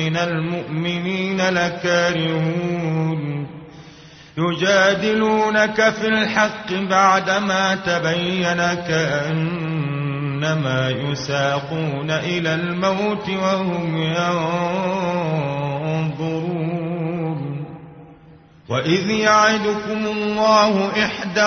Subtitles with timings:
[0.00, 3.46] من المؤمنين لكارهون.
[4.38, 13.96] يجادلونك في الحق بعدما تبين كأنما يساقون إلى الموت وهم
[16.02, 17.64] ينظرون.
[18.68, 21.46] وإذ يعدكم الله إحدى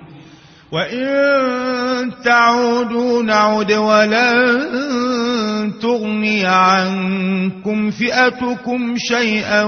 [0.71, 9.63] وإن تعودوا نعد ولن تغني عنكم فئتكم شيئا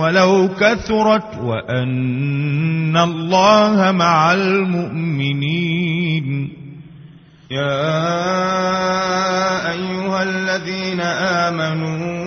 [0.00, 5.78] ولو كثرت وأن الله مع المؤمنين
[7.50, 7.88] يا
[9.70, 12.18] أيها الذين آمنوا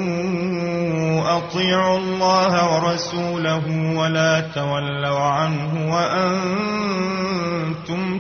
[1.38, 7.20] أطيعوا الله ورسوله ولا تولوا عنه وأنتم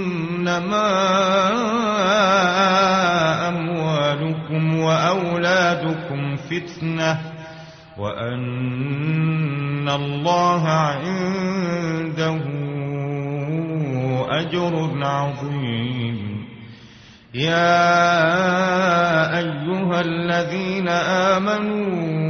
[3.48, 7.20] أموالكم وأولادكم فتنة
[7.98, 12.40] وأن الله عنده
[14.30, 16.40] أجر عظيم.
[17.34, 17.88] يا
[19.38, 22.29] أيها الذين آمنوا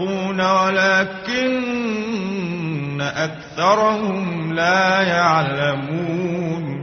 [0.00, 1.52] المتقون ولكن
[3.00, 6.82] أكثرهم لا يعلمون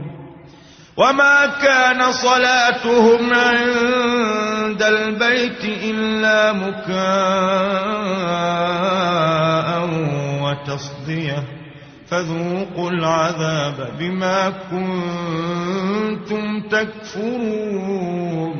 [0.96, 7.00] وما كان صلاتهم عند البيت إلا مكاء
[10.42, 11.42] وتصدية
[12.08, 18.59] فذوقوا العذاب بما كنتم تكفرون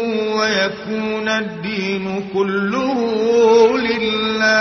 [0.41, 2.97] ويكون الدين كله
[3.77, 4.51] لله.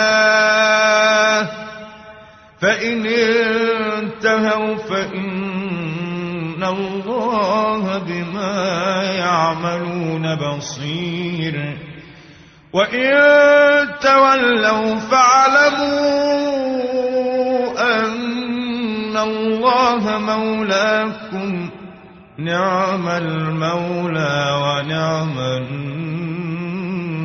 [2.61, 11.79] فإن انتهوا فإن الله بما يعملون بصير.
[12.73, 13.11] وإن
[14.01, 16.11] تولوا فاعلموا
[17.81, 21.30] أن الله مولاكم
[22.45, 25.39] نعم المولى ونعم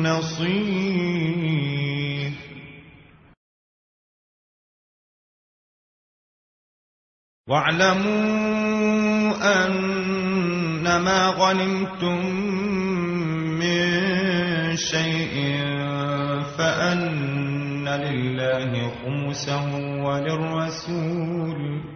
[0.04, 0.46] النصير.
[7.48, 8.56] واعلموا
[9.66, 12.26] أن ما غنمتم
[13.56, 15.56] من شيء
[16.58, 19.66] فأن لله خمسه
[20.04, 21.95] وللرسول.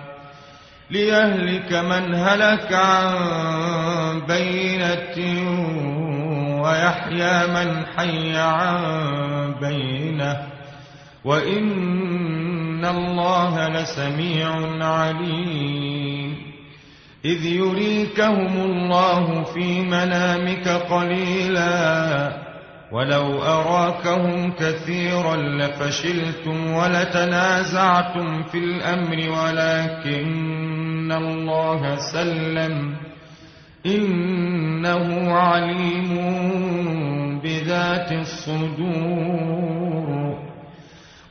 [0.91, 5.15] ليهلك من هلك عن بينة
[6.61, 10.37] ويحيى من حي عن بينة.
[11.25, 14.49] وإن الله لسميع
[14.85, 16.37] عليم.
[17.25, 22.51] إذ يريكهم الله في منامك قليلا.
[22.91, 30.50] ولو أراكهم كثيرا لفشلتم ولتنازعتم في الأمر ولكن
[31.11, 32.95] الله سلم
[33.85, 36.09] إنه عليم
[37.43, 39.71] بذات الصدور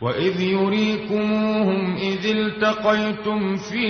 [0.00, 3.86] وإذ يريكموهم إذ التقيتم في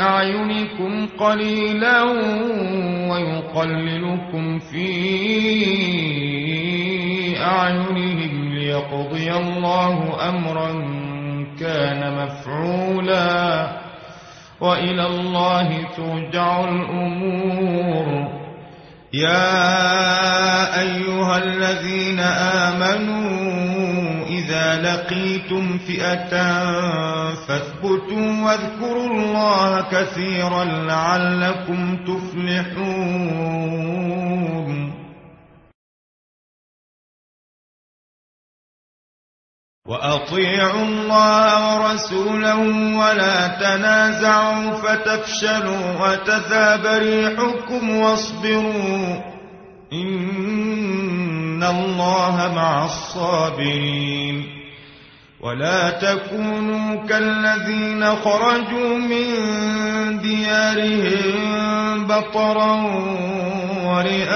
[0.00, 2.02] أعينكم قليلا
[3.12, 4.86] ويقللكم في
[7.40, 10.70] أعينهم ليقضي الله أمرا
[11.60, 13.83] كان مفعولا
[14.64, 18.28] وإلى الله ترجع الأمور.
[19.12, 22.20] يا أيها الذين
[22.70, 26.34] آمنوا إذا لقيتم فئة
[27.34, 32.84] فاثبتوا واذكروا الله كثيرا لعلكم تفلحون.
[39.88, 42.58] وأطيعوا الله ورسوله
[42.98, 49.20] ولا تنازعوا فتفشلوا وتذاب ريحكم واصبروا
[49.92, 54.44] إن الله مع الصابرين
[55.40, 59.26] ولا تكونوا كالذين خرجوا من
[60.18, 62.74] ديارهم بطرا
[63.84, 64.34] ورئاء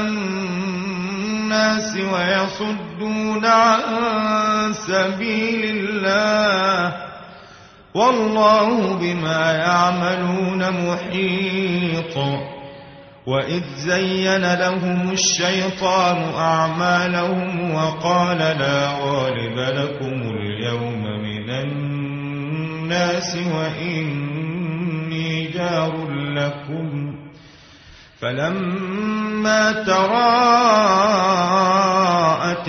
[0.00, 2.85] الناس ويصدون
[3.44, 6.94] عن سبيل الله.
[7.94, 12.16] والله بما يعملون محيط.
[13.26, 27.16] وإذ زين لهم الشيطان أعمالهم وقال لا غالب لكم اليوم من الناس وإني جار لكم.
[28.20, 31.95] فلما تراءت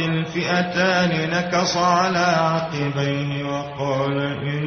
[0.06, 4.67] الفئتان نكص على عقبيه وقال إني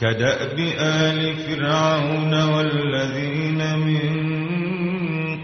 [0.00, 4.10] كدأب آل فرعون والذين من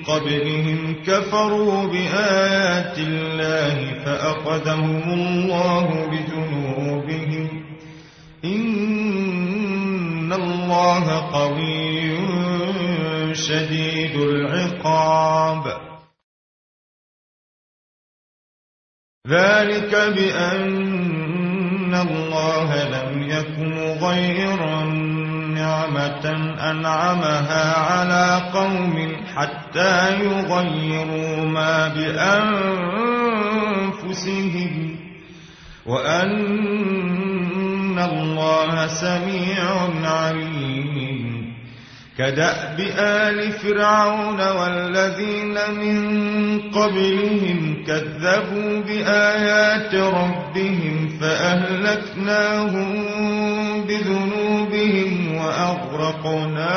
[0.05, 7.49] قبلهم كفروا بآيات الله فأخذهم الله بذنوبهم
[8.45, 12.17] إن الله قوي
[13.35, 15.65] شديد العقاب.
[19.29, 23.06] ذلك بأن الله لم
[23.39, 24.61] يكن غير
[25.55, 26.27] نعمة
[26.71, 28.97] أنعمها على قوم
[29.37, 29.95] حتى
[30.25, 31.89] يغيروا ما
[33.99, 34.97] بأنفسهم
[35.87, 37.27] وأن
[37.99, 39.65] الله سميع
[40.05, 41.16] عليم.
[42.19, 53.05] كدأب آل فرعون والذين من قبلهم كذبوا بآيات ربهم فأهلكناهم
[53.89, 56.77] بذنوبهم وأغرقنا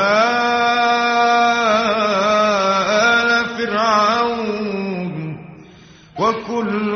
[3.21, 4.39] آل فرعون
[6.19, 6.95] وكل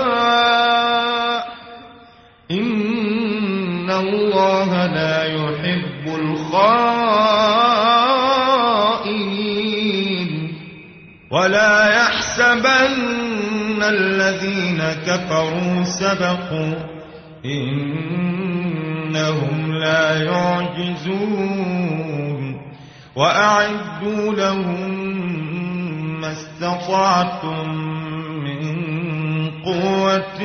[9.61, 10.53] الخائنين
[11.31, 16.73] ولا يحسبن الذين كفروا سبقوا
[17.45, 18.51] إنهم
[19.73, 21.61] لا يعجزون
[23.15, 24.91] وأعدوا لهم
[26.21, 27.69] ما استطعتم
[28.43, 28.81] من
[29.65, 30.41] قوة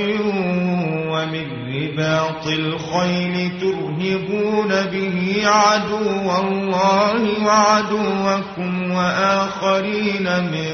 [1.26, 10.70] ومن رباط الخيل ترهبون به عدو الله وعدوكم وآخرين من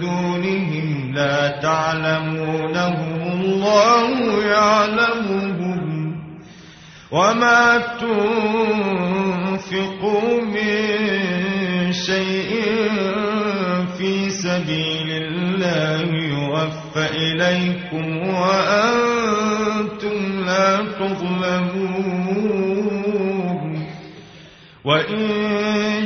[0.00, 6.14] دونهم لا تعلمونهم الله يعلمهم
[7.10, 9.22] وما تنفقوا
[10.42, 12.52] من شيء
[13.98, 19.13] في سبيل الله يوفى إليكم وأنتم
[20.46, 22.24] لا تظلمون.
[24.84, 25.18] وإن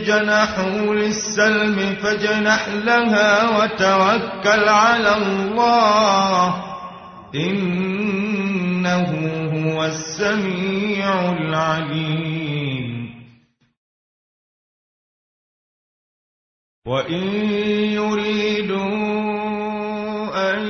[0.06, 6.64] جنحوا للسلم فجنح لها وتوكل على الله.
[7.34, 9.10] إنه
[9.52, 12.88] هو السميع العليم.
[16.86, 17.50] وإن
[17.92, 18.98] يريدوا
[20.52, 20.66] أن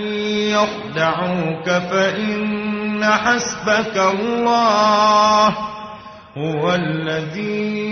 [0.50, 2.58] يخدعوك فإن
[3.09, 5.49] حسبك الله
[6.38, 7.88] هو الذي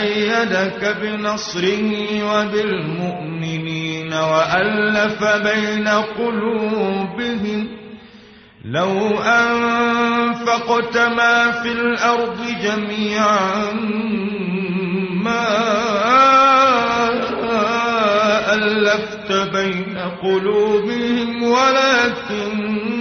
[0.00, 1.82] أيدك بنصره
[2.24, 7.68] وبالمؤمنين وألف بين قلوبهم
[8.64, 13.72] لو أنفقت ما في الأرض جميعا
[15.12, 15.48] ما
[18.54, 22.97] ألفت بين قلوبهم ولكن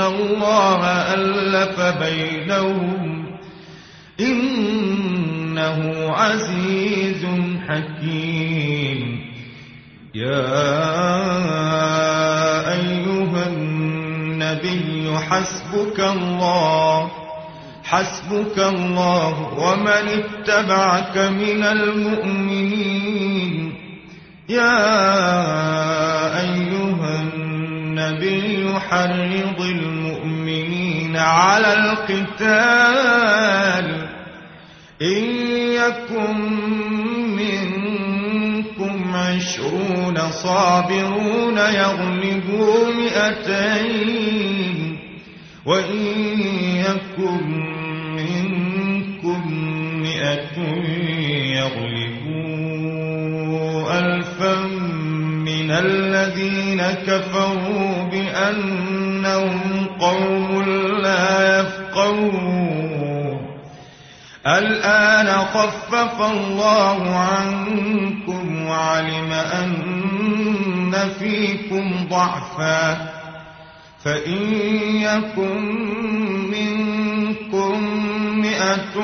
[0.00, 3.26] الله ألف بينهم
[4.20, 7.26] إنه عزيز
[7.68, 9.26] حكيم
[10.14, 10.46] يا
[12.72, 17.10] أيها النبي حسبك الله
[17.84, 23.06] حسبك الله ومن اتبعك من المؤمنين
[24.48, 26.15] يا
[28.06, 32.26] النبي حرض المؤمنين على القتال.
[35.02, 35.24] إن
[35.72, 36.40] يكن
[37.36, 44.46] منكم عشرون صابرون يغلبوا مئتين.
[45.66, 45.96] وإن
[46.76, 47.50] يكن
[48.16, 49.42] منكم
[50.02, 50.58] مئة
[55.66, 60.62] من الذين كفروا بأنهم قوم
[61.02, 63.40] لا يفقهون
[64.46, 73.12] الآن خفف الله عنكم وعلم أن فيكم ضعفا
[74.04, 74.54] فإن
[74.94, 75.62] يكن
[76.50, 77.82] منكم
[78.40, 78.94] مئة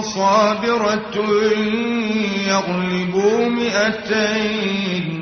[0.00, 1.16] صابرة
[2.48, 5.21] يغلبوا مئتين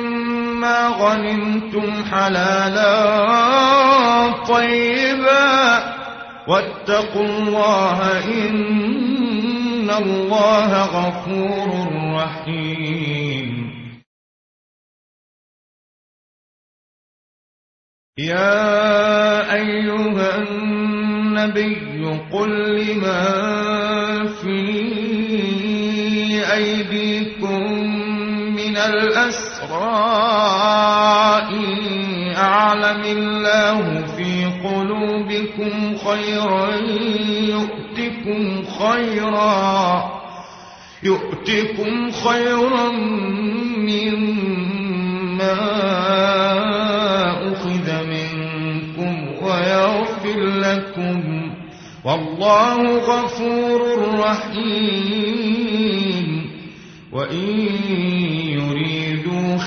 [0.61, 2.93] مما غنمتم حلالا
[4.45, 5.83] طيبا
[6.47, 7.97] واتقوا الله
[8.45, 11.69] إن الله غفور
[12.13, 13.71] رحيم.
[18.17, 24.61] يا أيها النبي قل لمن في
[26.53, 27.90] أيديكم
[28.89, 30.21] الأسرى
[32.37, 36.67] أعلم الله في قلوبكم خيرا
[37.41, 40.21] يؤتكم خيرا
[41.03, 42.91] يؤتكم خيرا
[43.77, 44.51] مما
[47.53, 51.51] أخذ منكم ويغفر لكم
[52.05, 53.81] والله غفور
[54.19, 55.31] رحيم.
[57.11, 58.50] وإن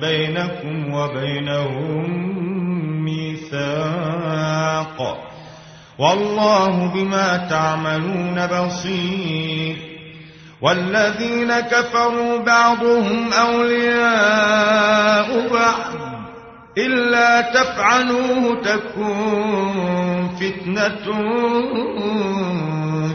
[0.00, 2.30] بينكم وبينهم
[3.04, 4.98] ميثاق.
[5.98, 9.76] والله بما تعملون بصير.
[10.62, 14.68] والذين كفروا بعضهم أولياء
[15.52, 16.00] بعض.
[16.78, 21.06] إلا تفعلوه تكون فتنة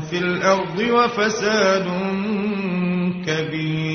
[0.10, 1.86] في الأرض وفساد
[3.28, 3.95] كبير.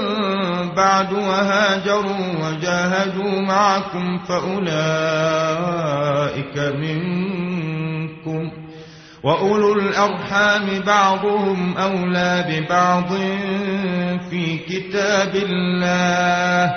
[0.75, 4.71] بعد وهاجروا وجاهدوا معكم فأولئك
[6.57, 8.51] منكم
[9.23, 13.09] وأولو الأرحام بعضهم أولى ببعض
[14.29, 16.75] في كتاب الله.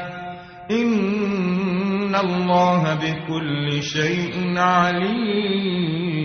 [0.70, 6.24] إن الله بكل شيء عليم.